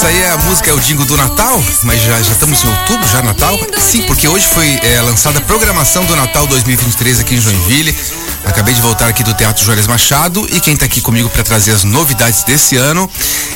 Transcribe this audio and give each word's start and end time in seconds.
Essa 0.00 0.08
aí 0.08 0.22
é 0.22 0.30
a 0.30 0.38
música, 0.38 0.70
é 0.70 0.72
o 0.72 0.80
Dingo 0.80 1.04
do 1.04 1.14
Natal, 1.14 1.62
mas 1.82 2.00
já, 2.00 2.22
já 2.22 2.32
estamos 2.32 2.64
em 2.64 2.68
outubro, 2.68 3.06
já 3.06 3.20
Natal? 3.20 3.54
Sim, 3.78 4.00
porque 4.04 4.26
hoje 4.26 4.46
foi 4.46 4.66
é, 4.82 4.98
lançada 5.02 5.40
a 5.40 5.42
programação 5.42 6.06
do 6.06 6.16
Natal 6.16 6.46
2023 6.46 7.20
aqui 7.20 7.34
em 7.34 7.38
Joinville. 7.38 7.94
Acabei 8.46 8.72
de 8.72 8.80
voltar 8.80 9.08
aqui 9.08 9.22
do 9.22 9.34
Teatro 9.34 9.62
Juarez 9.62 9.86
Machado 9.86 10.48
e 10.52 10.58
quem 10.58 10.72
está 10.72 10.86
aqui 10.86 11.02
comigo 11.02 11.28
para 11.28 11.42
trazer 11.42 11.72
as 11.72 11.84
novidades 11.84 12.42
desse 12.44 12.76
ano 12.76 13.10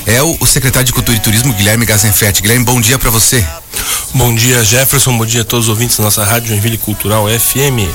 é 0.04 0.22
o, 0.22 0.36
o, 0.39 0.46
secretário 0.46 0.85
de 0.85 0.93
Cultura 0.93 1.17
e 1.17 1.21
Turismo, 1.22 1.50
Guilherme 1.54 1.86
Gazenfetti. 1.86 2.43
Guilherme, 2.43 2.63
bom 2.63 2.79
dia 2.79 2.99
para 2.99 3.08
você. 3.08 3.43
Bom 4.13 4.35
dia, 4.35 4.63
Jefferson. 4.63 5.17
Bom 5.17 5.25
dia 5.25 5.40
a 5.40 5.45
todos 5.46 5.64
os 5.64 5.71
ouvintes 5.71 5.96
da 5.96 6.04
nossa 6.04 6.26
Rádio 6.26 6.50
Joinville 6.50 6.76
Cultural 6.76 7.25
FM. 7.26 7.89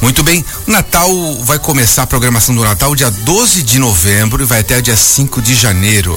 Muito 0.00 0.22
bem, 0.22 0.44
o 0.68 0.70
Natal 0.70 1.10
vai 1.42 1.58
começar 1.58 2.04
a 2.04 2.06
programação 2.06 2.54
do 2.54 2.62
Natal 2.62 2.94
dia 2.94 3.10
12 3.10 3.64
de 3.64 3.80
novembro 3.80 4.40
e 4.40 4.46
vai 4.46 4.60
até 4.60 4.80
dia 4.80 4.96
5 4.96 5.42
de 5.42 5.56
janeiro. 5.56 6.16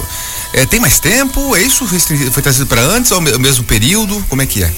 É, 0.53 0.65
tem 0.65 0.79
mais 0.79 0.99
tempo? 0.99 1.55
É 1.55 1.61
isso? 1.61 1.85
Foi, 2.31 2.43
trazido 2.43 2.65
para 2.67 2.81
antes 2.81 3.11
ou 3.11 3.19
o 3.19 3.39
mesmo 3.39 3.63
período? 3.63 4.23
Como 4.29 4.41
é 4.41 4.45
que 4.45 4.63
é? 4.63 4.71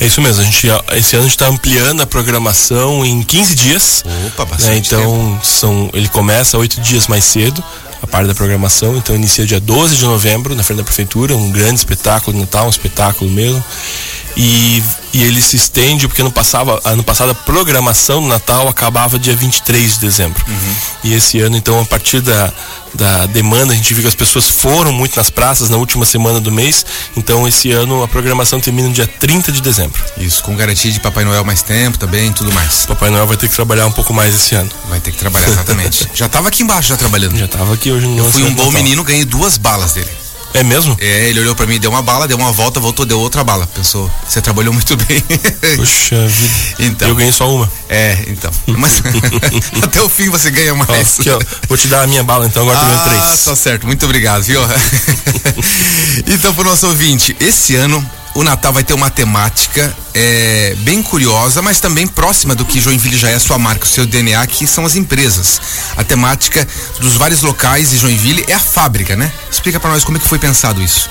É 0.00 0.06
isso 0.06 0.20
mesmo. 0.20 0.42
A 0.42 0.44
gente, 0.44 0.66
esse 0.96 1.16
ano 1.16 1.24
a 1.24 1.28
gente 1.28 1.36
está 1.36 1.46
ampliando 1.46 2.00
a 2.00 2.06
programação 2.06 3.04
em 3.04 3.22
15 3.22 3.54
dias. 3.54 4.04
Opa, 4.26 4.44
bastante. 4.44 4.72
Né? 4.72 4.76
Então, 4.78 5.32
tempo. 5.32 5.46
são, 5.46 5.90
ele 5.92 6.08
começa 6.08 6.58
oito 6.58 6.80
dias 6.80 7.06
mais 7.06 7.24
cedo 7.24 7.62
a 8.02 8.06
parte 8.06 8.26
da 8.26 8.34
programação. 8.34 8.96
Então 8.96 9.14
inicia 9.14 9.46
dia 9.46 9.60
12 9.60 9.96
de 9.96 10.04
novembro 10.04 10.54
na 10.54 10.62
frente 10.62 10.78
da 10.78 10.84
prefeitura, 10.84 11.36
um 11.36 11.50
grande 11.50 11.76
espetáculo 11.76 12.34
de 12.34 12.40
Natal, 12.40 12.66
um 12.66 12.70
espetáculo 12.70 13.30
mesmo. 13.30 13.62
E, 14.36 14.82
e 15.12 15.22
ele 15.22 15.42
se 15.42 15.56
estende, 15.56 16.06
porque 16.06 16.22
ano 16.22 16.30
passado, 16.30 16.80
ano 16.84 17.02
passado 17.02 17.30
a 17.30 17.34
programação 17.34 18.22
do 18.22 18.28
Natal 18.28 18.68
acabava 18.68 19.18
dia 19.18 19.34
23 19.34 19.94
de 19.94 20.00
dezembro. 20.00 20.42
Uhum. 20.46 20.74
E 21.04 21.14
esse 21.14 21.40
ano, 21.40 21.56
então, 21.56 21.80
a 21.80 21.84
partir 21.84 22.20
da, 22.20 22.52
da 22.94 23.26
demanda, 23.26 23.72
a 23.72 23.76
gente 23.76 23.92
viu 23.92 24.02
que 24.02 24.08
as 24.08 24.14
pessoas 24.14 24.48
foram 24.48 24.92
muito 24.92 25.16
nas 25.16 25.30
praças 25.30 25.68
na 25.68 25.76
última 25.76 26.04
semana 26.04 26.40
do 26.40 26.50
mês. 26.50 26.86
Então, 27.16 27.46
esse 27.46 27.70
ano 27.72 28.02
a 28.02 28.08
programação 28.08 28.60
termina 28.60 28.88
no 28.88 28.94
dia 28.94 29.06
30 29.06 29.52
de 29.52 29.60
dezembro. 29.60 30.00
Isso, 30.16 30.42
com 30.42 30.54
garantia 30.54 30.90
de 30.90 31.00
Papai 31.00 31.24
Noel 31.24 31.44
mais 31.44 31.62
tempo 31.62 31.98
também 31.98 32.32
tudo 32.32 32.52
mais. 32.52 32.86
Papai 32.86 33.10
Noel 33.10 33.26
vai 33.26 33.36
ter 33.36 33.48
que 33.48 33.54
trabalhar 33.54 33.86
um 33.86 33.92
pouco 33.92 34.12
mais 34.12 34.34
esse 34.34 34.54
ano. 34.54 34.70
Vai 34.88 35.00
ter 35.00 35.10
que 35.12 35.18
trabalhar, 35.18 35.48
exatamente. 35.48 36.08
já 36.14 36.26
estava 36.26 36.48
aqui 36.48 36.62
embaixo, 36.62 36.88
já 36.88 36.96
trabalhando. 36.96 37.36
Já 37.36 37.44
estava 37.46 37.74
aqui 37.74 37.90
hoje 37.90 38.06
no 38.06 38.18
Eu 38.18 38.30
fui 38.30 38.42
um 38.44 38.54
bom 38.54 38.70
menino, 38.70 39.04
ganhei 39.04 39.24
duas 39.24 39.58
balas 39.58 39.92
dele. 39.92 40.19
É 40.52 40.62
mesmo? 40.62 40.96
É, 41.00 41.28
ele 41.28 41.40
olhou 41.40 41.54
para 41.54 41.66
mim, 41.66 41.78
deu 41.78 41.90
uma 41.90 42.02
bala, 42.02 42.26
deu 42.26 42.36
uma 42.36 42.52
volta, 42.52 42.80
voltou, 42.80 43.06
deu 43.06 43.20
outra 43.20 43.44
bala. 43.44 43.66
Pensou, 43.68 44.10
você 44.26 44.40
trabalhou 44.40 44.72
muito 44.72 44.96
bem. 45.06 45.22
Puxa 45.76 46.26
vida. 46.26 46.54
Então. 46.78 47.08
Eu 47.08 47.14
ganhei 47.14 47.32
só 47.32 47.52
uma. 47.54 47.70
É, 47.88 48.24
então. 48.26 48.50
Mas 48.66 49.02
até 49.82 50.02
o 50.02 50.08
fim 50.08 50.28
você 50.28 50.50
ganha 50.50 50.74
mais. 50.74 51.18
Ó, 51.18 51.20
aqui, 51.20 51.30
ó, 51.30 51.38
vou 51.68 51.78
te 51.78 51.88
dar 51.88 52.02
a 52.02 52.06
minha 52.06 52.22
bala, 52.22 52.46
então 52.46 52.62
agora 52.62 52.78
ah, 52.78 52.80
tu 52.80 52.86
ganha 52.86 53.00
três. 53.04 53.22
Ah, 53.22 53.50
tá 53.50 53.56
certo. 53.56 53.86
Muito 53.86 54.04
obrigado, 54.04 54.42
viu? 54.42 54.60
então, 56.26 56.52
pro 56.54 56.64
nosso 56.64 56.86
ouvinte, 56.86 57.36
esse 57.40 57.76
ano 57.76 58.04
o 58.40 58.42
Natal 58.42 58.72
vai 58.72 58.82
ter 58.82 58.94
uma 58.94 59.10
temática 59.10 59.94
é, 60.14 60.74
bem 60.78 61.02
curiosa, 61.02 61.60
mas 61.60 61.78
também 61.78 62.06
próxima 62.06 62.54
do 62.54 62.64
que 62.64 62.80
Joinville 62.80 63.18
já 63.18 63.28
é 63.28 63.38
sua 63.38 63.58
marca, 63.58 63.84
o 63.84 63.88
seu 63.88 64.06
DNA, 64.06 64.46
que 64.46 64.66
são 64.66 64.86
as 64.86 64.96
empresas. 64.96 65.60
A 65.94 66.02
temática 66.02 66.66
dos 67.00 67.12
vários 67.14 67.42
locais 67.42 67.90
de 67.90 67.98
Joinville 67.98 68.42
é 68.48 68.54
a 68.54 68.58
fábrica, 68.58 69.14
né? 69.14 69.30
Explica 69.52 69.78
para 69.78 69.90
nós 69.90 70.04
como 70.04 70.16
é 70.16 70.20
que 70.20 70.26
foi 70.26 70.38
pensado 70.38 70.80
isso. 70.82 71.10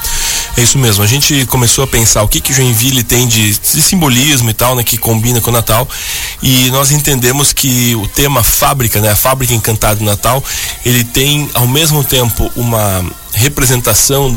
É 0.57 0.63
isso 0.63 0.79
mesmo. 0.79 1.03
A 1.03 1.07
gente 1.07 1.45
começou 1.45 1.83
a 1.83 1.87
pensar 1.87 2.23
o 2.23 2.27
que 2.27 2.41
que 2.41 2.51
Joinville 2.51 3.03
tem 3.03 3.27
de, 3.27 3.51
de 3.51 3.81
simbolismo 3.81 4.49
e 4.49 4.53
tal, 4.53 4.75
né, 4.75 4.83
que 4.83 4.97
combina 4.97 5.39
com 5.39 5.51
o 5.51 5.53
Natal, 5.53 5.87
e 6.41 6.71
nós 6.71 6.89
entendemos 6.89 7.53
que 7.53 7.95
o 7.95 8.07
tema 8.07 8.41
fábrica, 8.43 8.99
né, 8.99 9.11
a 9.11 9.15
fábrica 9.15 9.53
encantada 9.53 9.97
do 9.97 10.03
Natal, 10.03 10.43
ele 10.83 11.03
tem 11.03 11.47
ao 11.53 11.67
mesmo 11.67 12.03
tempo 12.03 12.51
uma 12.55 13.05
representação 13.33 14.35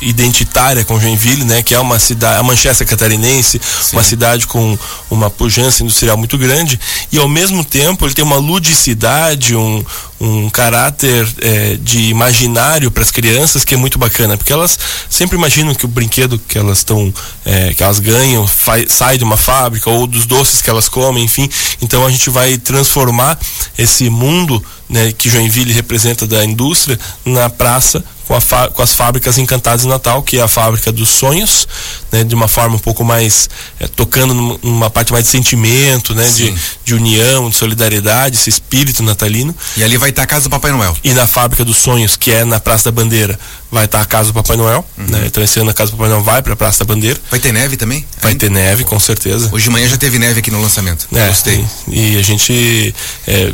identitária 0.00 0.84
com 0.84 0.98
Joinville, 0.98 1.44
né, 1.44 1.62
que 1.62 1.74
é 1.74 1.78
uma 1.78 1.98
cidade, 1.98 2.40
a 2.40 2.42
Manchester 2.42 2.86
catarinense, 2.86 3.60
Sim. 3.62 3.96
uma 3.96 4.02
cidade 4.02 4.46
com 4.46 4.78
uma 5.10 5.30
pujança 5.30 5.82
industrial 5.82 6.16
muito 6.16 6.38
grande, 6.38 6.78
e 7.12 7.18
ao 7.18 7.28
mesmo 7.28 7.64
tempo 7.64 8.06
ele 8.06 8.14
tem 8.14 8.24
uma 8.24 8.36
ludicidade, 8.36 9.54
um, 9.54 9.84
um 10.20 10.50
caráter 10.50 11.26
é, 11.40 11.78
de 11.80 12.10
imaginário 12.10 12.90
para 12.90 13.02
as 13.02 13.10
crianças 13.10 13.64
que 13.64 13.74
é 13.74 13.76
muito 13.76 13.98
bacana, 13.98 14.36
porque 14.36 14.52
elas 14.52 14.78
sempre 15.08 15.36
imaginam 15.36 15.74
que 15.74 15.86
o 15.86 15.88
brinquedo 15.88 16.38
que 16.38 16.58
elas 16.58 16.78
estão, 16.78 17.12
é, 17.44 17.72
que 17.72 17.82
elas 17.82 17.98
ganham, 17.98 18.48
sai 18.88 19.16
de 19.16 19.24
uma 19.24 19.36
fábrica 19.36 19.88
ou 19.88 20.06
dos 20.06 20.26
doces 20.26 20.60
que 20.60 20.68
elas 20.68 20.88
comem, 20.88 21.24
enfim. 21.24 21.48
Então 21.80 22.04
a 22.04 22.10
gente 22.10 22.28
vai 22.28 22.58
transformar 22.58 23.38
esse 23.78 24.10
mundo 24.10 24.62
né, 24.90 25.12
que 25.16 25.30
Joinville 25.30 25.72
representa 25.72 26.26
da 26.26 26.44
indústria 26.44 26.98
na 27.24 27.48
praça 27.48 28.04
com, 28.30 28.38
com, 28.72 28.82
as 28.82 28.92
fábricas 28.92 29.38
encantadas 29.38 29.82
de 29.82 29.88
Natal, 29.88 30.22
que 30.22 30.38
é 30.38 30.42
a 30.42 30.48
fábrica 30.48 30.92
dos 30.92 31.08
sonhos, 31.08 31.66
né, 32.12 32.22
de 32.22 32.34
uma 32.34 32.46
forma 32.46 32.76
um 32.76 32.78
pouco 32.78 33.04
mais 33.04 33.50
é, 33.80 33.88
tocando 33.88 34.58
numa 34.62 34.88
parte 34.88 35.12
mais 35.12 35.24
de 35.24 35.30
sentimento, 35.30 36.14
né, 36.14 36.28
de, 36.28 36.54
de, 36.84 36.94
união, 36.94 37.50
de 37.50 37.56
solidariedade, 37.56 38.36
esse 38.36 38.48
espírito 38.48 39.02
natalino. 39.02 39.54
E 39.76 39.82
ali 39.82 39.96
vai 39.96 40.09
estar 40.10 40.22
a 40.22 40.26
casa 40.26 40.44
do 40.44 40.50
Papai 40.50 40.70
Noel. 40.70 40.96
E 41.02 41.12
na 41.12 41.26
fábrica 41.26 41.64
dos 41.64 41.78
sonhos, 41.78 42.16
que 42.16 42.30
é 42.30 42.44
na 42.44 42.60
Praça 42.60 42.90
da 42.90 42.92
Bandeira, 42.92 43.38
vai 43.70 43.84
estar 43.84 44.00
a 44.00 44.04
casa 44.04 44.30
do 44.30 44.34
Papai 44.34 44.56
Noel. 44.56 44.84
Uhum. 44.98 45.06
Né? 45.06 45.24
Então 45.26 45.42
esse 45.42 45.58
ano 45.58 45.70
a 45.70 45.74
casa 45.74 45.90
do 45.90 45.96
Papai 45.96 46.10
Noel 46.10 46.22
vai 46.22 46.42
para 46.42 46.52
a 46.52 46.56
Praça 46.56 46.84
da 46.84 46.94
Bandeira. 46.94 47.18
Vai 47.30 47.40
ter 47.40 47.52
neve 47.52 47.76
também? 47.76 48.04
Vai 48.20 48.32
Ainda? 48.32 48.46
ter 48.46 48.50
neve, 48.50 48.84
com 48.84 48.98
certeza. 49.00 49.48
Hoje 49.52 49.64
de 49.64 49.70
manhã 49.70 49.88
já 49.88 49.96
teve 49.96 50.18
neve 50.18 50.40
aqui 50.40 50.50
no 50.50 50.60
lançamento. 50.60 51.06
É, 51.14 51.28
Gostei. 51.28 51.64
E, 51.88 52.14
e 52.14 52.18
a 52.18 52.22
gente 52.22 52.94
é, 53.26 53.52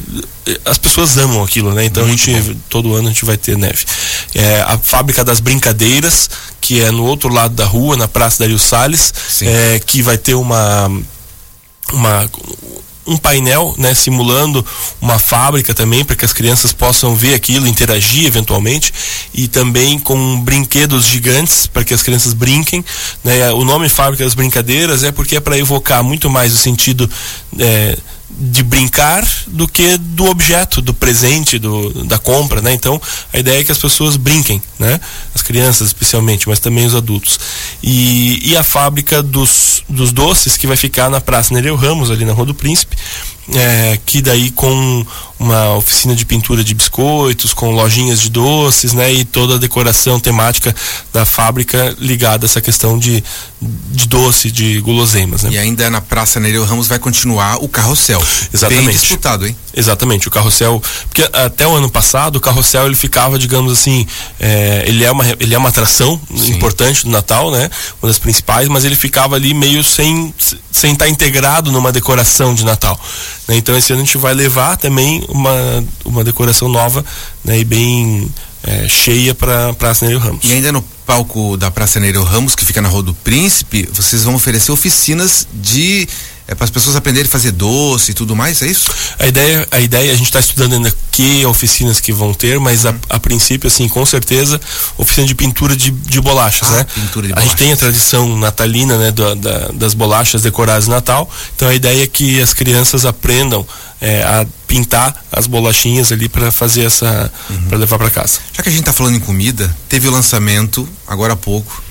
as 0.65 0.79
pessoas 0.79 1.17
amam 1.19 1.43
aquilo, 1.43 1.73
né? 1.75 1.85
Então 1.85 2.07
Muito 2.07 2.23
a 2.23 2.33
gente 2.33 2.53
bom. 2.53 2.61
todo 2.69 2.95
ano 2.95 3.09
a 3.09 3.11
gente 3.11 3.25
vai 3.25 3.37
ter 3.37 3.57
neve. 3.57 3.85
É, 4.35 4.63
a 4.63 4.79
fábrica 4.79 5.25
das 5.25 5.41
brincadeiras, 5.41 6.31
que 6.61 6.81
é 6.81 6.91
no 6.91 7.05
outro 7.05 7.29
lado 7.33 7.55
da 7.55 7.65
rua, 7.65 7.97
na 7.97 8.07
Praça 8.07 8.41
Dario 8.41 8.59
Salles, 8.59 9.13
é, 9.43 9.81
que 9.85 10.03
vai 10.03 10.17
ter 10.17 10.35
uma 10.35 10.91
uma 11.93 12.29
um 13.07 13.17
painel, 13.17 13.75
né, 13.79 13.95
simulando 13.95 14.65
uma 15.01 15.19
fábrica 15.19 15.73
também 15.73 16.05
para 16.05 16.17
que 16.17 16.25
as 16.25 16.33
crianças 16.33 16.73
possam 16.73 17.15
ver 17.15 17.35
aquilo, 17.35 17.67
interagir 17.67 18.27
eventualmente 18.27 18.93
e 19.33 19.49
também 19.49 19.99
com 19.99 20.41
brinquedos 20.41 21.07
gigantes 21.07 21.67
para 21.67 21.85
que 21.85 21.95
as 21.95 22.03
crianças 22.03 22.33
brinquem, 22.33 22.85
né? 23.23 23.53
O 23.53 23.65
nome 23.65 23.89
Fábrica 23.89 24.25
das 24.25 24.35
Brincadeiras 24.35 25.05
é 25.05 25.13
porque 25.13 25.37
é 25.37 25.41
para 25.41 25.59
evocar 25.59 26.03
muito 26.03 26.29
mais 26.29 26.53
o 26.53 26.57
sentido 26.57 27.09
é, 27.59 27.97
de 28.29 28.63
brincar 28.63 29.27
do 29.47 29.69
que 29.69 29.97
do 29.97 30.27
objeto, 30.27 30.83
do 30.83 30.93
presente, 30.93 31.59
do, 31.59 32.05
da 32.05 32.19
compra, 32.19 32.61
né? 32.61 32.73
Então, 32.73 33.01
a 33.33 33.39
ideia 33.39 33.61
é 33.61 33.65
que 33.65 33.73
as 33.73 33.79
pessoas 33.79 34.17
brinquem, 34.17 34.61
né? 34.79 35.01
As 35.35 35.43
crianças 35.43 35.87
especialmente, 35.87 36.49
mas 36.49 36.59
também 36.59 36.85
os 36.85 36.95
adultos. 36.95 37.39
E, 37.83 38.51
e 38.51 38.57
a 38.57 38.65
fábrica 38.65 39.23
dos, 39.23 39.83
dos 39.89 40.13
doces 40.13 40.57
que 40.57 40.67
vai 40.67 40.77
ficar 40.77 41.09
na 41.09 41.21
Praça 41.21 41.55
Nereu 41.55 41.77
Ramos, 41.77 42.11
ali 42.11 42.25
na 42.25 42.33
Rua 42.33 42.47
do 42.47 42.55
Príncipe, 42.55 42.97
é, 43.55 43.99
que 44.05 44.21
daí 44.21 44.51
com 44.51 45.07
uma 45.39 45.77
oficina 45.77 46.15
de 46.15 46.25
pintura 46.25 46.65
de 46.65 46.75
biscoitos, 46.75 47.53
com 47.53 47.75
lojinhas 47.75 48.21
de 48.21 48.31
doces, 48.31 48.93
né? 48.93 49.13
E 49.13 49.25
toda 49.25 49.57
a 49.57 49.59
decoração 49.59 50.19
temática 50.19 50.75
da 51.13 51.25
fábrica 51.25 51.95
ligada 51.99 52.45
a 52.45 52.47
essa 52.47 52.61
questão 52.61 52.99
de, 52.99 53.23
de 53.61 54.09
doce, 54.09 54.51
de 54.51 54.81
guloseimas, 54.81 55.43
né? 55.43 55.51
E 55.53 55.59
ainda 55.59 55.89
na 55.91 56.01
Praça 56.01 56.41
Nereu 56.41 56.65
Ramos 56.65 56.89
vai 56.89 56.99
continuar 56.99 57.63
o 57.63 57.69
carrossel. 57.69 58.23
Exatamente. 58.53 58.87
Bem 58.87 58.97
disputado, 58.97 59.47
hein? 59.47 59.57
Exatamente, 59.77 60.27
o 60.27 60.31
carrossel, 60.31 60.83
porque 61.09 61.29
até 61.35 61.67
o 61.67 61.75
ano 61.75 61.91
passado 61.91 62.37
o 62.37 62.41
carrossel 62.41 62.87
ele 62.87 62.97
ficava, 62.97 63.39
digamos 63.39 63.71
assim, 63.71 64.07
é, 64.41 64.85
ele, 64.87 65.05
é 65.05 65.11
uma, 65.11 65.25
ele 65.39 65.55
é 65.55 65.59
uma 65.59 65.69
atração 65.69 66.19
Sim. 66.35 66.53
importante 66.53 67.05
do 67.05 67.11
Natal, 67.11 67.51
né? 67.51 67.69
Uma 68.03 68.09
das 68.09 68.19
principais, 68.19 68.69
mas 68.69 68.87
ele 68.87 68.97
ficava 68.97 69.37
ali 69.37 69.53
meio 69.53 69.85
sem 69.85 70.35
sem 70.73 70.93
estar 70.93 71.09
integrado 71.09 71.71
numa 71.71 71.93
decoração 71.93 72.55
de 72.55 72.65
Natal. 72.65 72.99
Né? 73.49 73.57
Então 73.57 73.77
esse 73.77 73.93
ano 73.93 74.03
a 74.03 74.05
gente 74.05 74.19
vai 74.19 74.35
levar 74.35 74.77
também 74.77 75.25
uma, 75.29 75.85
uma 76.05 76.25
decoração 76.25 76.69
nova 76.69 77.05
né? 77.45 77.59
e 77.59 77.65
bem 77.65 78.31
é, 78.63 78.89
cheia 78.89 79.35
para 79.35 79.73
Praça 79.75 80.05
Neiro 80.05 80.21
Ramos. 80.21 80.45
E 80.45 80.53
ainda 80.53 80.73
no 80.73 80.83
palco 81.07 81.57
da 81.57 81.71
Praça 81.71 82.01
Neiro 82.01 82.23
Ramos, 82.23 82.55
que 82.55 82.65
fica 82.65 82.83
na 82.83 82.89
Rua 82.89 83.05
do 83.05 83.15
Príncipe, 83.15 83.89
vocês 83.93 84.25
vão 84.25 84.35
oferecer 84.35 84.73
oficinas 84.73 85.47
de 85.53 86.09
é 86.49 86.55
para 86.55 86.65
as 86.65 86.71
pessoas 86.71 86.95
aprenderem 86.95 87.29
a 87.29 87.31
fazer 87.31 87.51
doce 87.51 88.13
e 88.13 88.15
tudo 88.15 88.37
mais, 88.37 88.63
é 88.63 88.67
isso? 88.67 88.91
A 89.19 89.27
ideia, 89.27 89.67
a 89.71 89.81
ideia 89.81 90.13
a 90.13 90.17
gente 90.17 90.27
está 90.27 90.39
estudando 90.39 90.75
ainda 90.75 90.95
que 91.11 91.45
oficinas 91.45 91.99
que 91.99 92.13
vão 92.13 92.33
ter, 92.33 92.61
mas 92.61 92.85
uhum. 92.85 92.95
a, 93.09 93.17
a, 93.17 93.21
princípio, 93.21 93.67
assim, 93.67 93.89
com 93.89 94.07
certeza, 94.07 94.61
oficina 94.97 95.27
de 95.27 95.35
pintura 95.35 95.77
de, 95.77 95.91
de 95.91 96.21
bolachas, 96.21 96.69
ah, 96.69 96.77
né? 96.77 96.87
Pintura 96.95 97.27
de 97.29 97.33
a 97.35 97.41
gente 97.41 97.57
tem 97.57 97.73
a 97.73 97.77
tradição 97.77 98.37
natalina, 98.39 98.97
né, 98.97 99.11
do, 99.11 99.35
da, 99.35 99.69
das 99.69 99.95
bolachas 99.95 100.43
decoradas 100.43 100.85
de 100.85 100.91
Natal, 100.91 101.29
então 101.57 101.69
a 101.69 101.75
ideia 101.75 102.05
é 102.05 102.07
que 102.07 102.41
as 102.41 102.55
crianças 102.55 103.05
aprendam 103.05 103.67
é, 104.01 104.23
a 104.23 104.47
pintar 104.69 105.25
as 105.33 105.47
bolachinhas 105.47 106.13
ali 106.13 106.29
para 106.29 106.53
fazer 106.53 106.85
essa, 106.85 107.31
uhum. 107.51 107.63
para 107.69 107.79
levar 107.79 107.99
para 107.99 108.11
casa. 108.11 108.39
Já 108.53 108.63
que 108.63 108.69
a 108.69 108.73
gente 108.73 108.83
está 108.83 108.93
falando 108.93 109.17
em 109.17 109.21
comida, 109.21 109.75
teve 109.89 110.07
o 110.07 110.11
lançamento 110.11 110.89
agora 111.09 111.33
há 111.33 111.37
pouco 111.37 111.86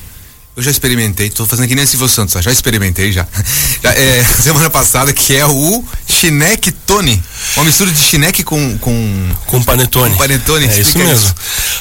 eu 0.55 0.63
já 0.63 0.71
experimentei, 0.71 1.29
tô 1.29 1.45
fazendo 1.45 1.65
aqui 1.65 1.75
nem 1.75 1.85
Silvio 1.85 2.07
Santos, 2.07 2.41
já 2.41 2.51
experimentei 2.51 3.11
já. 3.11 3.27
já 3.83 3.91
é, 3.91 4.23
semana 4.41 4.69
passada, 4.69 5.11
que 5.11 5.35
é 5.35 5.45
o 5.45 5.83
Chineque 6.15 6.71
Tony. 6.71 7.21
Uma 7.57 7.65
mistura 7.65 7.91
de 7.91 7.99
chineque 7.99 8.43
com. 8.43 8.77
Com, 8.77 9.29
com 9.45 9.61
panetone. 9.61 10.11
Com 10.11 10.17
panetone, 10.17 10.65
é 10.65 10.79
isso 10.79 10.97
mesmo. 10.97 11.13
Isso. 11.13 11.35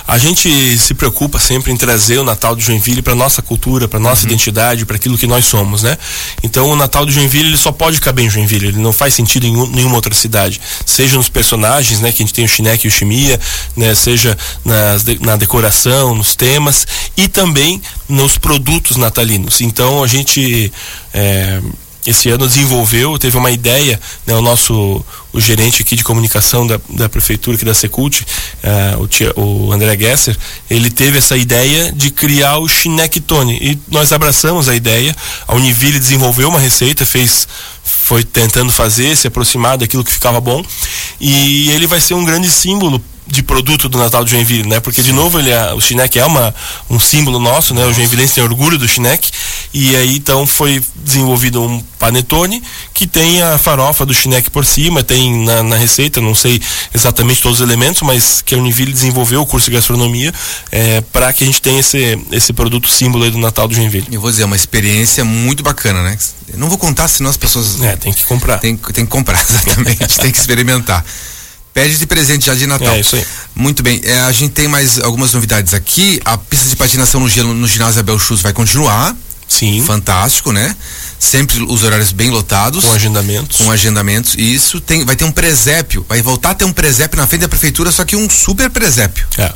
A 0.06 0.18
gente 0.18 0.76
se 0.78 0.92
preocupa 0.92 1.38
sempre 1.38 1.72
em 1.72 1.76
trazer 1.76 2.18
o 2.18 2.24
Natal 2.24 2.56
de 2.56 2.62
Joinville 2.62 3.00
para 3.00 3.14
nossa 3.14 3.40
cultura, 3.40 3.86
para 3.86 3.98
nossa 4.00 4.22
uhum. 4.22 4.28
identidade, 4.28 4.84
para 4.84 4.96
aquilo 4.96 5.16
que 5.16 5.26
nós 5.26 5.46
somos, 5.46 5.82
né? 5.82 5.96
Então 6.42 6.68
o 6.68 6.76
Natal 6.76 7.06
de 7.06 7.12
Joinville 7.12 7.48
ele 7.48 7.56
só 7.56 7.70
pode 7.70 8.00
caber 8.00 8.24
em 8.24 8.30
Joinville, 8.30 8.68
ele 8.68 8.78
não 8.78 8.92
faz 8.92 9.14
sentido 9.14 9.46
em 9.46 9.68
nenhuma 9.68 9.94
outra 9.94 10.14
cidade, 10.14 10.60
seja 10.84 11.16
nos 11.16 11.28
personagens, 11.28 12.00
né, 12.00 12.12
que 12.12 12.22
a 12.22 12.26
gente 12.26 12.34
tem 12.34 12.44
o 12.44 12.48
Chineque 12.48 12.86
e 12.86 12.88
o 12.88 12.90
Chimia, 12.90 13.40
né, 13.76 13.94
seja 13.94 14.36
nas, 14.64 15.04
na 15.20 15.36
decoração, 15.36 16.14
nos 16.14 16.34
temas 16.34 16.86
e 17.16 17.28
também 17.28 17.80
nos 18.08 18.36
produtos 18.36 18.96
natalinos. 18.96 19.60
Então 19.60 20.02
a 20.02 20.06
gente 20.06 20.72
é, 21.12 21.60
esse 22.06 22.28
ano 22.28 22.46
desenvolveu, 22.46 23.18
teve 23.18 23.36
uma 23.36 23.50
ideia, 23.50 24.00
né, 24.26 24.34
o 24.34 24.42
nosso 24.42 25.04
o 25.32 25.40
gerente 25.40 25.82
aqui 25.82 25.96
de 25.96 26.04
comunicação 26.04 26.64
da, 26.64 26.78
da 26.88 27.08
prefeitura 27.08 27.56
aqui 27.56 27.64
da 27.64 27.74
Secult, 27.74 28.20
uh, 28.20 29.02
o, 29.02 29.08
tia, 29.08 29.32
o 29.36 29.72
André 29.72 29.96
Gesser, 29.98 30.36
ele 30.70 30.90
teve 30.90 31.18
essa 31.18 31.36
ideia 31.36 31.90
de 31.90 32.10
criar 32.10 32.58
o 32.58 32.68
Chinectone 32.68 33.58
e 33.60 33.78
nós 33.90 34.12
abraçamos 34.12 34.68
a 34.68 34.76
ideia. 34.76 35.14
A 35.48 35.54
Univille 35.56 35.98
desenvolveu 35.98 36.48
uma 36.48 36.60
receita, 36.60 37.04
fez 37.04 37.48
foi 37.82 38.22
tentando 38.22 38.70
fazer, 38.70 39.16
se 39.16 39.26
aproximar 39.26 39.76
daquilo 39.76 40.04
que 40.04 40.12
ficava 40.12 40.40
bom 40.40 40.62
e 41.20 41.70
ele 41.70 41.86
vai 41.86 42.00
ser 42.00 42.14
um 42.14 42.24
grande 42.24 42.50
símbolo 42.50 43.02
de 43.26 43.42
produto 43.42 43.88
do 43.88 43.98
Natal 43.98 44.24
de 44.24 44.32
Joinville, 44.32 44.68
né? 44.68 44.80
Porque 44.80 45.02
de 45.02 45.12
novo 45.12 45.38
ele 45.38 45.50
é, 45.50 45.72
o 45.72 45.80
Chineque 45.80 46.18
é 46.18 46.26
uma, 46.26 46.54
um 46.90 47.00
símbolo 47.00 47.38
nosso, 47.38 47.74
né? 47.74 47.84
O 47.86 47.92
Joinvilense 47.92 48.34
tem 48.34 48.44
orgulho 48.44 48.76
do 48.76 48.86
Chineque 48.86 49.30
e 49.72 49.96
aí 49.96 50.16
então 50.16 50.46
foi 50.46 50.82
desenvolvido 50.96 51.62
um 51.62 51.82
panetone 51.98 52.62
que 52.92 53.06
tem 53.06 53.40
a 53.42 53.56
farofa 53.56 54.04
do 54.04 54.12
Chineque 54.12 54.50
por 54.50 54.64
cima, 54.64 55.02
tem 55.02 55.44
na, 55.44 55.62
na, 55.62 55.76
receita, 55.76 56.20
não 56.20 56.34
sei 56.34 56.60
exatamente 56.92 57.40
todos 57.40 57.60
os 57.60 57.66
elementos, 57.66 58.02
mas 58.02 58.42
que 58.42 58.54
a 58.54 58.58
Univille 58.58 58.92
desenvolveu 58.92 59.40
o 59.40 59.46
curso 59.46 59.70
de 59.70 59.76
gastronomia 59.76 60.32
é, 60.70 61.00
para 61.00 61.32
que 61.32 61.44
a 61.44 61.46
gente 61.46 61.62
tenha 61.62 61.80
esse, 61.80 62.18
esse 62.30 62.52
produto 62.52 62.88
símbolo 62.88 63.30
do 63.30 63.38
Natal 63.38 63.66
do 63.66 63.74
Joinville. 63.74 64.06
Eu 64.12 64.20
vou 64.20 64.30
dizer, 64.30 64.42
é 64.42 64.46
uma 64.46 64.56
experiência 64.56 65.24
muito 65.24 65.62
bacana, 65.62 66.02
né? 66.02 66.18
Eu 66.52 66.58
não 66.58 66.68
vou 66.68 66.76
contar, 66.76 67.08
senão 67.08 67.30
as 67.30 67.36
pessoas. 67.36 67.80
É, 67.82 67.96
tem 67.96 68.12
que 68.12 68.24
comprar. 68.24 68.58
Tem, 68.58 68.76
tem 68.76 69.04
que 69.04 69.10
comprar, 69.10 69.40
exatamente, 69.48 70.18
tem 70.18 70.30
que 70.30 70.38
experimentar. 70.38 71.04
Pede 71.74 71.98
de 71.98 72.06
presente 72.06 72.46
já 72.46 72.54
de 72.54 72.68
Natal. 72.68 72.94
É 72.94 73.00
isso 73.00 73.16
aí. 73.16 73.26
Muito 73.52 73.82
bem. 73.82 74.00
É, 74.04 74.20
a 74.20 74.30
gente 74.32 74.52
tem 74.52 74.68
mais 74.68 75.00
algumas 75.00 75.34
novidades 75.34 75.74
aqui. 75.74 76.20
A 76.24 76.38
pista 76.38 76.68
de 76.68 76.76
patinação 76.76 77.20
no 77.20 77.28
gelo 77.28 77.52
no 77.52 77.66
ginásio 77.66 77.98
Abel 77.98 78.16
Chus 78.16 78.40
vai 78.40 78.52
continuar. 78.52 79.14
Sim. 79.48 79.82
Fantástico, 79.84 80.52
né? 80.52 80.74
Sempre 81.18 81.62
os 81.64 81.82
horários 81.82 82.12
bem 82.12 82.30
lotados. 82.30 82.84
Com 82.84 82.92
agendamentos. 82.92 83.58
Com 83.58 83.70
agendamentos. 83.70 84.34
E 84.38 84.54
isso 84.54 84.80
tem, 84.80 85.04
vai 85.04 85.16
ter 85.16 85.24
um 85.24 85.32
presépio. 85.32 86.06
Vai 86.08 86.22
voltar 86.22 86.50
a 86.50 86.54
ter 86.54 86.64
um 86.64 86.72
presépio 86.72 87.18
na 87.18 87.26
frente 87.26 87.42
da 87.42 87.48
prefeitura, 87.48 87.90
só 87.90 88.04
que 88.04 88.14
um 88.14 88.30
super 88.30 88.70
presépio. 88.70 89.26
É. 89.36 89.52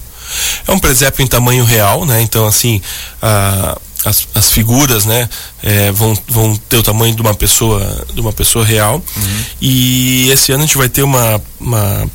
É 0.66 0.72
um 0.72 0.78
presépio 0.78 1.22
em 1.22 1.26
tamanho 1.26 1.64
real, 1.64 2.04
né? 2.04 2.20
Então, 2.20 2.46
assim, 2.46 2.82
a, 3.22 3.78
as, 4.08 4.26
as 4.34 4.50
figuras, 4.50 5.04
né, 5.04 5.28
é, 5.62 5.92
vão, 5.92 6.16
vão 6.28 6.56
ter 6.56 6.76
o 6.76 6.82
tamanho 6.82 7.14
de 7.14 7.22
uma 7.22 7.34
pessoa, 7.34 8.06
de 8.12 8.20
uma 8.20 8.32
pessoa 8.32 8.64
real. 8.64 8.96
Uhum. 8.96 9.44
E 9.60 10.30
esse 10.30 10.52
ano 10.52 10.64
a 10.64 10.66
gente 10.66 10.76
vai 10.76 10.88
ter 10.88 11.02
uma, 11.02 11.40
uma 11.60 12.08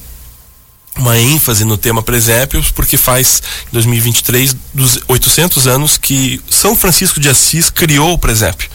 uma 0.98 1.18
ênfase 1.18 1.66
no 1.66 1.76
tema 1.76 2.04
presépios, 2.04 2.70
porque 2.70 2.98
faz 2.98 3.42
em 3.68 3.74
2023 3.74 4.56
dos 4.74 5.00
800 5.08 5.68
anos 5.68 5.98
que 5.98 6.40
São 6.50 6.76
Francisco 6.76 7.20
de 7.20 7.30
Assis 7.30 7.70
criou 7.70 8.14
o 8.14 8.18
presépio. 8.18 8.70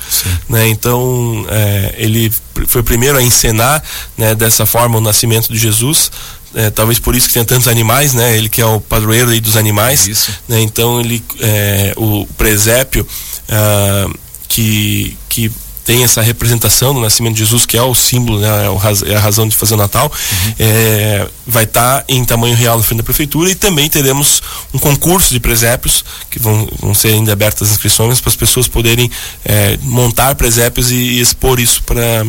Né? 0.49 0.69
Então, 0.69 1.47
é, 1.49 1.95
ele 1.97 2.33
foi 2.67 2.81
o 2.81 2.85
primeiro 2.85 3.19
a 3.19 3.23
encenar 3.23 3.83
né, 4.17 4.35
dessa 4.35 4.67
forma 4.67 4.99
o 4.99 5.01
nascimento 5.01 5.53
de 5.53 5.59
Jesus. 5.59 6.11
É, 6.55 6.71
talvez 6.71 6.99
por 6.99 7.15
isso 7.15 7.29
que 7.29 7.35
tem 7.35 7.45
tantos 7.45 7.69
animais, 7.69 8.15
né? 8.15 8.37
Ele 8.37 8.49
que 8.49 8.61
é 8.61 8.67
o 8.67 8.81
padroeiro 8.81 9.31
aí 9.31 9.41
dos 9.41 9.57
animais. 9.57 10.07
Isso. 10.07 10.33
Né? 10.49 10.61
Então 10.61 11.01
ele, 11.01 11.23
é, 11.41 11.93
o 11.97 12.27
presépio 12.37 13.07
ah, 13.49 14.09
que, 14.49 15.17
que 15.29 15.51
tem 15.89 16.05
essa 16.05 16.21
representação 16.21 16.93
do 16.93 17.01
nascimento 17.01 17.33
de 17.33 17.39
Jesus, 17.39 17.65
que 17.65 17.75
é 17.75 17.83
o 17.83 17.95
símbolo, 17.95 18.41
né, 18.41 18.49
é, 18.49 19.13
é 19.13 19.17
a 19.17 19.21
razão 19.21 19.49
de 19.49 19.57
fazer 19.57 19.73
o 19.73 19.79
Natal, 19.79 20.13
uhum. 20.13 20.55
é, 20.59 21.27
vai 21.47 21.65
estar 21.65 22.01
tá 22.01 22.05
em 22.07 22.23
tamanho 22.27 22.55
real 22.55 22.77
no 22.77 22.83
frente 22.83 22.99
da 22.99 23.05
prefeitura 23.05 23.51
e 23.51 23.55
também 23.55 23.89
teremos 23.89 24.43
um 24.75 24.79
concurso 24.79 25.33
de 25.33 25.41
presépios, 25.41 26.05
que 26.31 26.39
vão, 26.39 26.69
vão 26.79 26.93
ser 26.93 27.15
ainda 27.15 27.33
abertas 27.33 27.69
as 27.69 27.71
inscrições 27.71 28.21
para 28.21 28.29
as 28.29 28.37
pessoas 28.37 28.69
poderem 28.69 29.11
é, 29.43 29.79
montar 29.81 30.35
presépios 30.35 30.91
e, 30.91 30.95
e 30.95 31.21
expor 31.23 31.59
isso 31.59 31.83
para 31.85 32.27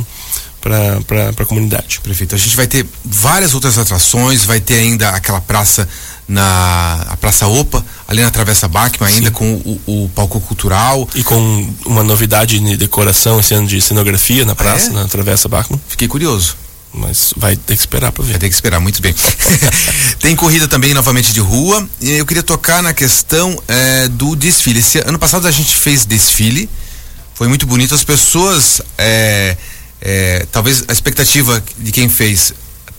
para 0.62 1.30
a 1.30 1.46
comunidade. 1.46 2.00
Prefeito, 2.02 2.36
a 2.36 2.38
gente 2.38 2.56
vai 2.56 2.68
ter 2.68 2.86
várias 3.04 3.54
outras 3.54 3.78
atrações, 3.78 4.44
vai 4.46 4.60
ter 4.60 4.76
ainda 4.76 5.10
aquela 5.10 5.42
praça 5.42 5.88
na 6.28 7.06
a 7.10 7.18
Praça 7.18 7.48
Opa, 7.48 7.84
ali 8.08 8.22
na 8.22 8.30
Travessa 8.30 8.68
Bachmann, 8.68 9.12
ainda 9.12 9.30
Sim. 9.30 9.34
com 9.34 9.54
o, 9.54 9.82
o, 9.88 10.10
palco 10.10 10.40
cultural. 10.40 11.10
E 11.16 11.24
com 11.24 11.74
uma 11.86 12.04
novidade 12.04 12.60
de 12.60 12.78
decoração 12.78 13.40
esse 13.40 13.54
ano 13.54 13.68
de 13.68 13.82
cenografia 13.82 14.46
na 14.46 14.56
praça, 14.56 14.90
ah, 14.90 14.92
é? 14.92 14.94
na 14.94 15.08
Travessa 15.08 15.50
Bachmann. 15.50 15.82
Fiquei 15.88 16.08
curioso. 16.08 16.56
Mas 16.94 17.34
vai 17.38 17.56
ter 17.56 17.76
que 17.76 17.82
esperar 17.82 18.12
para 18.12 18.24
ver. 18.24 18.32
Vai 18.32 18.40
ter 18.40 18.50
que 18.50 18.56
esperar, 18.56 18.80
muito 18.80 19.02
bem. 19.02 19.14
Tem 20.20 20.36
corrida 20.36 20.68
também 20.68 20.94
novamente 20.94 21.34
de 21.34 21.40
rua. 21.40 21.88
E 22.02 22.12
eu 22.12 22.26
queria 22.26 22.44
tocar 22.44 22.82
na 22.82 22.94
questão 22.94 23.62
é, 23.68 24.08
do 24.08 24.36
desfile. 24.36 24.80
Esse 24.80 25.00
ano 25.00 25.20
passado 25.20 25.48
a 25.48 25.52
gente 25.52 25.76
fez 25.76 26.06
desfile. 26.06 26.70
Foi 27.36 27.48
muito 27.48 27.66
bonito. 27.66 27.94
As 27.94 28.04
pessoas. 28.04 28.82
É, 28.98 29.56
é, 30.02 30.46
talvez 30.52 30.84
a 30.88 30.94
expectativa 30.94 31.64
de 31.78 31.92
quem 31.92 32.10
fez 32.10 32.54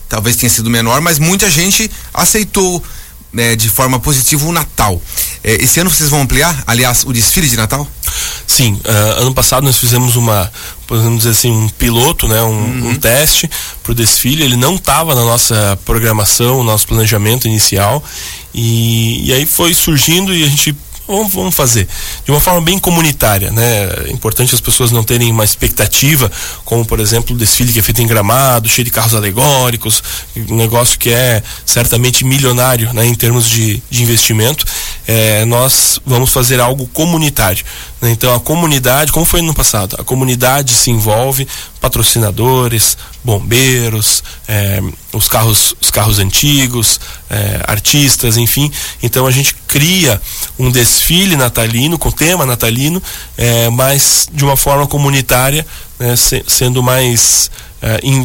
talvez 0.09 0.35
tenha 0.37 0.51
sido 0.51 0.69
menor, 0.69 1.01
mas 1.01 1.21
muita 1.21 1.49
gente 1.49 1.89
aceitou 2.13 2.83
né, 3.33 3.55
de 3.55 3.69
forma 3.69 4.01
positiva 4.01 4.45
o 4.45 4.53
Natal. 4.53 5.01
É, 5.43 5.55
esse 5.63 5.79
ano 5.79 5.89
vocês 5.89 6.11
vão 6.11 6.23
ampliar, 6.23 6.65
aliás, 6.67 7.05
o 7.05 7.13
desfile 7.13 7.49
de 7.49 7.57
Natal? 7.57 7.87
Sim, 8.47 8.75
uh, 8.85 9.21
ano 9.21 9.33
passado 9.33 9.63
nós 9.63 9.79
fizemos 9.79 10.17
uma, 10.17 10.51
podemos 10.87 11.19
dizer 11.19 11.31
assim, 11.31 11.53
um 11.53 11.69
piloto, 11.69 12.27
né, 12.27 12.43
um, 12.43 12.49
uhum. 12.49 12.89
um 12.91 12.97
teste 12.97 13.49
para 13.83 13.93
o 13.93 13.95
desfile. 13.95 14.43
Ele 14.43 14.57
não 14.57 14.75
estava 14.75 15.15
na 15.15 15.23
nossa 15.23 15.79
programação, 15.85 16.65
nosso 16.65 16.89
planejamento 16.89 17.47
inicial. 17.47 18.03
E, 18.53 19.29
e 19.29 19.33
aí 19.33 19.47
foi 19.47 19.73
surgindo 19.73 20.35
e 20.35 20.43
a 20.43 20.49
gente 20.49 20.77
vamos, 21.11 21.33
vamos 21.33 21.55
fazer 21.55 21.87
de 22.25 22.31
uma 22.31 22.41
forma 22.41 22.61
bem 22.61 22.79
comunitária, 22.79 23.51
né? 23.51 23.85
É 24.07 24.11
importante 24.11 24.55
as 24.55 24.61
pessoas 24.61 24.91
não 24.91 25.03
terem 25.03 25.31
uma 25.31 25.45
expectativa, 25.45 26.31
como 26.65 26.85
por 26.85 27.01
exemplo 27.01 27.35
o 27.35 27.39
desfile 27.39 27.73
que 27.73 27.79
é 27.79 27.83
feito 27.83 28.01
em 28.01 28.07
Gramado, 28.07 28.69
cheio 28.69 28.85
de 28.85 28.91
carros 28.91 29.15
alegóricos, 29.15 30.03
um 30.49 30.57
negócio 30.57 30.99
que 30.99 31.11
é 31.11 31.43
certamente 31.65 32.25
milionário, 32.25 32.93
né? 32.93 33.05
Em 33.07 33.15
termos 33.15 33.49
de, 33.49 33.83
de 33.91 34.03
investimento, 34.03 34.65
é, 35.13 35.45
nós 35.45 36.01
vamos 36.07 36.33
fazer 36.33 36.61
algo 36.61 36.87
comunitário. 36.87 37.65
Né? 38.01 38.13
Então 38.13 38.33
a 38.33 38.39
comunidade, 38.39 39.11
como 39.11 39.27
foi 39.27 39.43
no 39.43 39.53
passado, 39.53 39.97
a 39.99 40.05
comunidade 40.05 40.73
se 40.73 40.89
envolve, 40.89 41.49
patrocinadores, 41.81 42.97
bombeiros, 43.25 44.23
é, 44.47 44.81
os 45.13 45.27
carros, 45.27 45.75
os 45.81 45.91
carros 45.91 46.21
antigos, 46.21 47.01
é, 47.29 47.61
artistas, 47.67 48.37
enfim. 48.37 48.71
Então 49.03 49.27
a 49.27 49.33
gente 49.33 49.57
cria 49.67 50.23
um 50.57 50.71
desfile 50.71 51.35
natalino 51.35 51.99
com 51.99 52.13
tema 52.13 52.47
natalino, 52.47 53.03
é, 53.37 53.69
mas 53.69 54.29
de 54.33 54.45
uma 54.45 54.57
forma 54.57 54.87
comunitária, 54.87 55.67
né, 55.99 56.15
se, 56.15 56.45
sendo 56.47 56.85
mais 56.85 57.51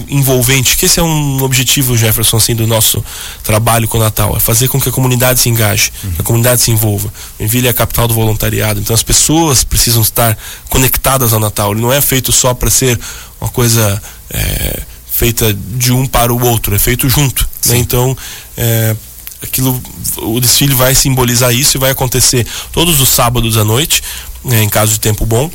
envolvente, 0.09 0.75
que 0.75 0.85
esse 0.85 0.99
é 0.99 1.03
um 1.03 1.41
objetivo, 1.41 1.95
Jefferson, 1.97 2.37
assim, 2.37 2.53
do 2.53 2.67
nosso 2.67 3.03
trabalho 3.43 3.87
com 3.87 3.97
o 3.97 4.01
Natal, 4.01 4.35
é 4.35 4.39
fazer 4.39 4.67
com 4.67 4.79
que 4.79 4.89
a 4.89 4.91
comunidade 4.91 5.39
se 5.39 5.49
engaje, 5.49 5.91
uhum. 6.03 6.13
a 6.19 6.23
comunidade 6.23 6.61
se 6.61 6.71
envolva. 6.71 7.11
Envilha 7.39 7.67
é 7.67 7.71
a 7.71 7.73
capital 7.73 8.07
do 8.07 8.13
voluntariado, 8.13 8.79
então 8.79 8.93
as 8.93 9.03
pessoas 9.03 9.63
precisam 9.63 10.01
estar 10.01 10.37
conectadas 10.69 11.31
ao 11.31 11.39
Natal. 11.39 11.71
Ele 11.71 11.81
não 11.81 11.93
é 11.93 12.01
feito 12.01 12.31
só 12.31 12.53
para 12.53 12.69
ser 12.69 12.99
uma 13.39 13.49
coisa 13.49 14.01
é, 14.29 14.81
feita 15.09 15.53
de 15.53 15.93
um 15.93 16.05
para 16.05 16.33
o 16.33 16.45
outro, 16.45 16.75
é 16.75 16.79
feito 16.79 17.07
junto. 17.07 17.47
Né? 17.67 17.77
Então, 17.77 18.15
é, 18.57 18.95
aquilo, 19.41 19.81
o 20.17 20.39
desfile 20.41 20.73
vai 20.73 20.93
simbolizar 20.93 21.53
isso 21.53 21.77
e 21.77 21.79
vai 21.79 21.91
acontecer 21.91 22.45
todos 22.71 22.99
os 22.99 23.09
sábados 23.09 23.57
à 23.57 23.63
noite, 23.63 24.03
né, 24.43 24.61
em 24.61 24.69
caso 24.69 24.93
de 24.93 24.99
tempo 24.99 25.25
bom. 25.25 25.49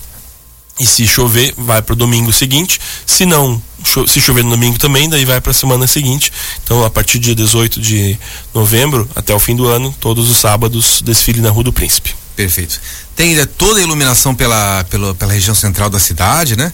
E 0.80 0.87
se 0.87 1.06
chover, 1.06 1.52
vai 1.58 1.82
para 1.82 1.92
o 1.92 1.96
domingo 1.96 2.32
seguinte. 2.32 2.80
Se 3.04 3.26
não, 3.26 3.60
se 4.06 4.18
chover 4.18 4.42
no 4.42 4.50
domingo 4.50 4.78
também, 4.78 5.10
daí 5.10 5.26
vai 5.26 5.38
para 5.38 5.50
a 5.50 5.54
semana 5.54 5.87
seguinte. 5.87 6.32
Então, 6.64 6.82
a 6.82 6.88
partir 6.88 7.18
do 7.18 7.25
dia 7.25 7.34
18 7.34 7.78
de 7.78 8.18
novembro 8.54 9.08
até 9.14 9.34
o 9.34 9.38
fim 9.38 9.54
do 9.54 9.66
ano, 9.66 9.94
todos 10.00 10.30
os 10.30 10.38
sábados, 10.38 11.02
desfile 11.02 11.42
na 11.42 11.50
Rua 11.50 11.64
do 11.64 11.72
Príncipe. 11.72 12.14
Perfeito. 12.34 12.80
Tem 13.14 13.30
ainda 13.30 13.46
toda 13.46 13.80
a 13.80 13.82
iluminação 13.82 14.34
pela, 14.34 14.82
pela, 14.84 15.14
pela 15.14 15.32
região 15.32 15.54
central 15.54 15.90
da 15.90 15.99
cidade, 15.99 16.56
né? 16.56 16.72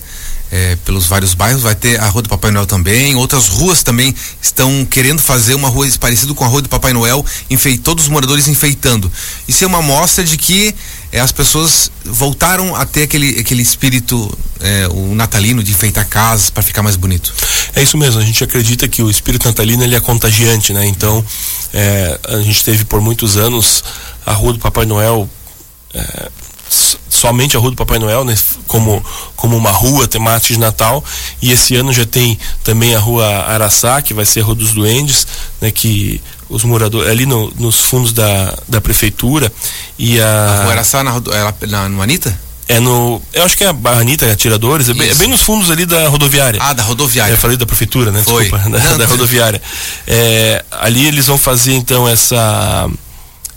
É, 0.50 0.76
pelos 0.84 1.06
vários 1.06 1.34
bairros, 1.34 1.60
vai 1.60 1.74
ter 1.74 2.00
a 2.00 2.08
Rua 2.08 2.22
do 2.22 2.28
Papai 2.28 2.52
Noel 2.52 2.66
também. 2.66 3.16
Outras 3.16 3.48
ruas 3.48 3.82
também 3.82 4.14
estão 4.40 4.84
querendo 4.84 5.20
fazer 5.20 5.54
uma 5.54 5.68
rua 5.68 5.88
parecida 5.98 6.32
com 6.34 6.44
a 6.44 6.46
Rua 6.46 6.62
do 6.62 6.68
Papai 6.68 6.92
Noel, 6.92 7.24
enfei, 7.50 7.76
todos 7.76 8.04
os 8.04 8.10
moradores 8.10 8.46
enfeitando. 8.46 9.10
Isso 9.48 9.64
é 9.64 9.66
uma 9.66 9.82
mostra 9.82 10.22
de 10.22 10.36
que 10.36 10.72
é, 11.10 11.20
as 11.20 11.32
pessoas 11.32 11.90
voltaram 12.04 12.76
a 12.76 12.86
ter 12.86 13.02
aquele, 13.02 13.40
aquele 13.40 13.62
espírito 13.62 14.36
é, 14.60 14.88
o 14.88 15.14
natalino 15.14 15.62
de 15.62 15.72
enfeitar 15.72 16.06
casas 16.08 16.50
para 16.50 16.62
ficar 16.62 16.82
mais 16.82 16.96
bonito. 16.96 17.32
É 17.74 17.82
isso 17.82 17.96
mesmo, 17.98 18.20
a 18.20 18.24
gente 18.24 18.42
acredita 18.42 18.86
que 18.88 19.02
o 19.02 19.10
espírito 19.10 19.46
natalino 19.46 19.82
ele 19.82 19.94
é 19.94 20.00
contagiante, 20.00 20.72
né? 20.72 20.86
Então, 20.86 21.24
é, 21.72 22.20
a 22.28 22.40
gente 22.40 22.64
teve 22.64 22.84
por 22.84 23.00
muitos 23.00 23.36
anos 23.36 23.82
a 24.24 24.32
Rua 24.32 24.54
do 24.54 24.58
Papai 24.58 24.86
Noel 24.86 25.28
é, 25.92 26.30
somente 27.16 27.56
a 27.56 27.60
Rua 27.60 27.70
do 27.70 27.76
Papai 27.76 27.98
Noel, 27.98 28.24
né, 28.24 28.36
como, 28.66 29.04
como 29.34 29.56
uma 29.56 29.70
rua 29.70 30.06
temática 30.06 30.54
de 30.54 30.60
Natal. 30.60 31.04
E 31.40 31.52
esse 31.52 31.74
ano 31.76 31.92
já 31.92 32.04
tem 32.04 32.38
também 32.62 32.94
a 32.94 32.98
Rua 32.98 33.26
Araçá, 33.26 34.00
que 34.02 34.14
vai 34.14 34.24
ser 34.24 34.40
a 34.40 34.44
Rua 34.44 34.54
dos 34.54 34.72
Duendes, 34.72 35.26
né, 35.60 35.70
que 35.70 36.20
os 36.48 36.62
moradores, 36.64 37.10
ali 37.10 37.26
no, 37.26 37.52
nos 37.58 37.80
fundos 37.80 38.12
da, 38.12 38.56
da 38.68 38.80
prefeitura. 38.80 39.52
E 39.98 40.20
a, 40.20 40.26
a 40.26 40.62
Rua 40.62 40.72
Araçá 40.72 41.02
na, 41.02 41.22
na, 41.68 41.88
no 41.88 42.02
Anitta? 42.02 42.46
É 42.68 42.80
no. 42.80 43.22
Eu 43.32 43.44
acho 43.44 43.56
que 43.56 43.62
é 43.62 43.68
a 43.68 43.90
Anitta 43.90 44.30
Atiradores, 44.30 44.88
é 44.88 44.94
bem, 44.94 45.08
é 45.08 45.14
bem, 45.14 45.28
nos 45.28 45.40
fundos 45.40 45.70
ali 45.70 45.86
da 45.86 46.08
rodoviária. 46.08 46.60
Ah, 46.60 46.72
da 46.72 46.82
rodoviária. 46.82 47.32
Eu 47.32 47.38
falei 47.38 47.56
da 47.56 47.64
prefeitura, 47.64 48.10
né? 48.10 48.22
Foi. 48.24 48.42
Desculpa, 48.44 48.68
da, 48.70 48.96
da 48.96 49.06
rodoviária. 49.06 49.62
É, 50.04 50.64
ali 50.72 51.06
eles 51.06 51.28
vão 51.28 51.38
fazer 51.38 51.74
então 51.74 52.08
essa 52.08 52.90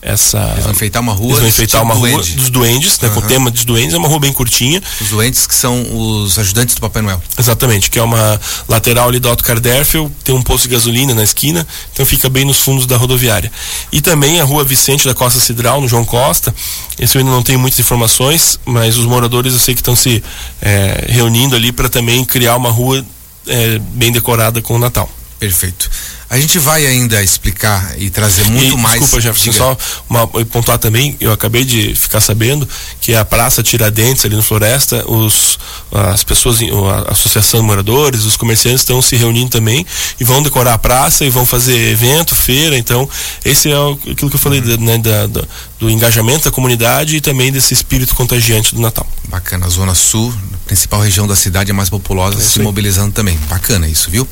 essa. 0.02 0.38
Eles 0.54 0.64
vão 0.64 0.72
enfeitar 0.72 1.02
uma 1.02 1.14
rua. 1.14 1.28
Eles 1.28 1.40
vão 1.40 1.48
enfeitar 1.50 1.84
uma 1.84 1.94
rua 1.94 2.18
dos 2.18 2.50
duendes, 2.50 3.00
né? 3.00 3.08
Uhum. 3.08 3.14
Com 3.16 3.20
o 3.20 3.24
tema 3.24 3.52
dos 3.52 3.66
duendes, 3.66 3.94
é 3.94 3.98
uma 3.98 4.08
rua 4.08 4.20
bem 4.20 4.32
curtinha. 4.32 4.82
Os 5.02 5.10
duendes 5.10 5.46
que 5.46 5.56
são 5.56 5.86
os 5.92 6.38
ajudantes 6.40 6.76
do 6.76 6.82
Papai 6.82 7.02
Noel. 7.02 7.22
Exatamente, 7.38 7.90
que 7.90 8.00
é 8.00 8.04
uma 8.04 8.40
lateral 8.68 9.10
ali 9.10 9.20
da 9.20 9.32
Otto 9.32 9.44
Carderfield, 9.44 10.12
tem 10.24 10.34
um 10.34 10.42
posto 10.42 10.68
de 10.68 10.76
gasolina 10.76 11.14
na 11.14 11.24
esquina, 11.24 11.68
então 11.94 12.06
fica 12.06 12.30
bem 12.30 12.46
nos 12.46 12.60
fundos 12.60 12.86
da 12.86 12.98
rodoviária. 12.98 13.52
E 13.92 14.02
também 14.02 14.40
a 14.40 14.44
rua 14.44 14.64
Vicente 14.64 15.06
da 15.06 15.14
Costa 15.14 15.40
Cidral, 15.40 15.82
no 15.82 15.88
João 15.88 16.06
Costa. 16.06 16.54
Esse 16.98 17.18
eu 17.18 17.20
ainda 17.20 17.32
não 17.32 17.44
tenho 17.44 17.60
muitas 17.60 17.80
informações, 17.80 18.60
mas 18.66 18.98
os 18.98 19.06
moradores 19.06 19.54
eu 19.54 19.60
sei 19.60 19.74
que 19.74 19.82
estão 19.82 19.96
se 19.96 20.24
é, 20.62 21.06
reunindo 21.10 21.56
ali 21.56 21.72
para 21.72 21.90
também 21.90 22.24
criar 22.24 22.56
uma 22.56 22.70
rua 22.70 23.06
é, 23.48 23.80
bem 23.80 24.12
decorada 24.12 24.62
com 24.62 24.76
o 24.76 24.80
Natal. 24.80 25.10
Perfeito. 25.40 25.90
A 26.30 26.38
gente 26.38 26.60
vai 26.60 26.86
ainda 26.86 27.24
explicar 27.24 27.96
e 27.98 28.10
trazer 28.10 28.46
muito 28.46 28.76
e, 28.76 28.78
mais. 28.78 29.00
Desculpa, 29.00 29.22
Jefferson, 29.22 29.52
só 29.52 29.78
uma, 30.08 30.28
pontuar 30.28 30.78
também, 30.78 31.18
eu 31.20 31.32
acabei 31.32 31.66
de 31.66 31.96
ficar 31.96 32.22
sabendo 32.22 32.68
que 33.02 33.16
a 33.16 33.26
Praça 33.26 33.64
Tiradentes 33.64 34.24
ali 34.26 34.36
no 34.36 34.44
Floresta, 34.44 35.04
os, 35.10 35.58
as 35.92 36.24
pessoas, 36.24 36.60
a 37.08 37.12
Associação 37.12 37.62
de 37.62 37.66
Moradores, 37.66 38.26
os 38.26 38.38
comerciantes 38.38 38.82
estão 38.82 39.02
se 39.02 39.16
reunindo 39.16 39.50
também 39.50 39.84
e 40.20 40.24
vão 40.24 40.44
decorar 40.44 40.74
a 40.74 40.78
praça 40.78 41.26
e 41.26 41.30
vão 41.32 41.48
fazer 41.48 41.76
evento, 41.92 42.36
feira, 42.36 42.78
então 42.78 43.10
esse 43.44 43.72
é 43.72 43.76
aquilo 44.12 44.30
que 44.30 44.36
eu 44.36 44.40
falei, 44.40 44.60
uhum. 44.60 44.78
né, 44.86 44.98
da, 45.00 45.26
da, 45.26 45.44
do 45.80 45.90
engajamento 45.90 46.46
da 46.46 46.52
comunidade 46.52 47.16
e 47.16 47.22
também 47.22 47.52
desse 47.52 47.74
espírito 47.74 48.14
contagiante 48.14 48.76
do 48.76 48.82
Natal. 48.82 49.08
Bacana, 49.28 49.66
a 49.66 49.70
Zona 49.70 49.96
Sul, 49.96 50.34
principal 50.68 51.02
região 51.02 51.28
da 51.28 51.36
cidade, 51.36 51.72
é 51.72 51.74
mais 51.74 51.90
populosa, 51.90 52.38
é 52.38 52.42
se 52.42 52.60
mobilizando 52.60 53.12
também. 53.12 53.38
Bacana 53.50 53.88
isso, 53.88 54.12
viu? 54.12 54.28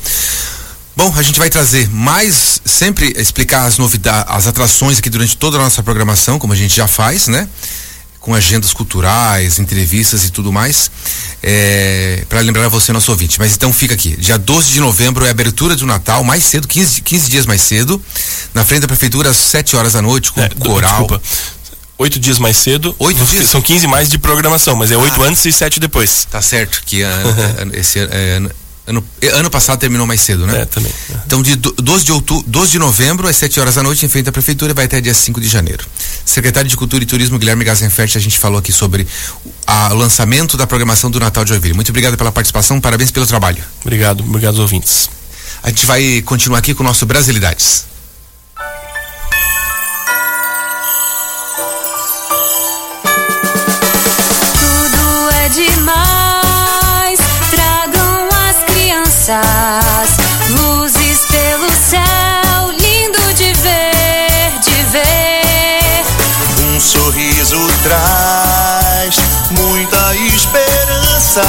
Bom, 0.98 1.14
a 1.16 1.22
gente 1.22 1.38
vai 1.38 1.48
trazer 1.48 1.88
mais, 1.90 2.60
sempre 2.64 3.14
explicar 3.16 3.66
as 3.66 3.78
novidades, 3.78 4.32
as 4.34 4.48
atrações 4.48 4.98
aqui 4.98 5.08
durante 5.08 5.36
toda 5.36 5.56
a 5.56 5.60
nossa 5.60 5.80
programação, 5.80 6.40
como 6.40 6.52
a 6.52 6.56
gente 6.56 6.74
já 6.74 6.88
faz, 6.88 7.28
né? 7.28 7.48
Com 8.18 8.34
agendas 8.34 8.72
culturais, 8.72 9.60
entrevistas 9.60 10.24
e 10.24 10.30
tudo 10.30 10.52
mais. 10.52 10.90
É, 11.40 12.24
para 12.28 12.40
lembrar 12.40 12.66
você, 12.66 12.92
nosso 12.92 13.12
ouvinte. 13.12 13.38
Mas 13.38 13.54
então 13.54 13.72
fica 13.72 13.94
aqui. 13.94 14.16
Dia 14.16 14.36
12 14.36 14.72
de 14.72 14.80
novembro 14.80 15.24
é 15.24 15.28
a 15.28 15.30
abertura 15.30 15.76
do 15.76 15.86
Natal, 15.86 16.24
mais 16.24 16.42
cedo, 16.42 16.66
15, 16.66 17.00
15 17.02 17.30
dias 17.30 17.46
mais 17.46 17.60
cedo, 17.60 18.02
na 18.52 18.64
frente 18.64 18.80
da 18.80 18.88
prefeitura, 18.88 19.30
às 19.30 19.36
7 19.36 19.76
horas 19.76 19.92
da 19.92 20.02
noite, 20.02 20.32
com 20.32 20.42
é, 20.42 20.48
coral. 20.48 21.06
Desculpa 21.06 21.22
oito 21.96 22.18
dias 22.18 22.38
mais 22.40 22.56
cedo. 22.56 22.94
Oito 22.98 23.24
dias? 23.24 23.48
São 23.50 23.60
15 23.60 23.86
mais 23.86 24.08
de 24.08 24.18
programação, 24.18 24.74
mas 24.74 24.90
é 24.90 24.96
oito 24.96 25.22
ah, 25.22 25.26
antes 25.26 25.44
e 25.44 25.52
sete 25.52 25.80
depois. 25.80 26.26
Tá 26.30 26.40
certo, 26.40 26.82
que 26.86 27.02
uh, 27.02 27.06
esse 27.74 27.98
uh, 27.98 28.50
Ano, 28.88 29.04
ano 29.34 29.50
passado 29.50 29.78
terminou 29.78 30.06
mais 30.06 30.22
cedo, 30.22 30.46
né? 30.46 30.62
É, 30.62 30.64
também. 30.64 30.90
Então, 31.26 31.42
de 31.42 31.56
12 31.56 32.04
de, 32.04 32.12
outubro, 32.12 32.44
12 32.48 32.72
de 32.72 32.78
novembro, 32.78 33.28
às 33.28 33.36
7 33.36 33.60
horas 33.60 33.74
da 33.74 33.82
noite, 33.82 34.06
em 34.06 34.08
frente 34.08 34.30
à 34.30 34.32
Prefeitura, 34.32 34.72
vai 34.72 34.86
até 34.86 34.98
dia 34.98 35.12
5 35.12 35.38
de 35.40 35.46
janeiro. 35.46 35.84
Secretário 36.24 36.70
de 36.70 36.76
Cultura 36.76 37.02
e 37.02 37.06
Turismo, 37.06 37.38
Guilherme 37.38 37.64
Gazenfert, 37.64 38.16
a 38.16 38.20
gente 38.20 38.38
falou 38.38 38.58
aqui 38.58 38.72
sobre 38.72 39.06
o 39.92 39.94
lançamento 39.94 40.56
da 40.56 40.66
programação 40.66 41.10
do 41.10 41.20
Natal 41.20 41.44
de 41.44 41.50
Joinville. 41.50 41.74
Muito 41.74 41.90
obrigado 41.90 42.16
pela 42.16 42.32
participação, 42.32 42.80
parabéns 42.80 43.10
pelo 43.10 43.26
trabalho. 43.26 43.62
Obrigado, 43.82 44.24
obrigado 44.24 44.54
aos 44.54 44.60
ouvintes. 44.60 45.10
A 45.62 45.68
gente 45.68 45.84
vai 45.84 46.22
continuar 46.22 46.60
aqui 46.60 46.72
com 46.72 46.82
o 46.82 46.86
nosso 46.86 47.04
Brasilidades. 47.04 47.87
Luzes 60.48 61.26
pelo 61.26 61.70
céu, 61.70 62.70
lindo 62.70 63.34
de 63.34 63.52
ver, 63.60 64.58
de 64.62 64.82
ver. 64.90 66.02
Um 66.64 66.80
sorriso 66.80 67.58
traz 67.82 69.16
muita 69.50 70.14
esperança. 70.16 71.42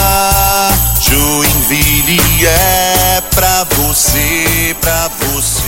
Joinville 0.99 2.19
é 2.45 3.23
pra 3.33 3.63
você, 3.63 4.75
pra 4.81 5.09
você. 5.17 5.58